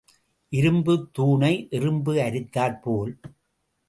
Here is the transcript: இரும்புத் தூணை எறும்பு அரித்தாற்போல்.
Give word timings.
இரும்புத் 0.51 1.13
தூணை 1.13 1.67
எறும்பு 1.69 2.13
அரித்தாற்போல். 2.21 3.13